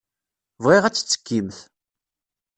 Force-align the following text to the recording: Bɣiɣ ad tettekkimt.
Bɣiɣ 0.63 0.83
ad 0.85 0.95
tettekkimt. 0.95 1.57